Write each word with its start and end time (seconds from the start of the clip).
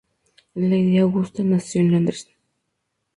Lady 0.55 0.97
Augusta 0.97 1.43
nació 1.43 1.81
en 1.81 1.91
Londres. 1.91 2.27